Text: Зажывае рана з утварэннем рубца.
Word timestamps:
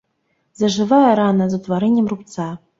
Зажывае 0.61 1.11
рана 1.21 1.49
з 1.53 1.61
утварэннем 1.61 2.05
рубца. 2.15 2.53